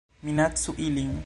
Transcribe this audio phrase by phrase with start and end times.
[0.23, 1.11] Minacu ilin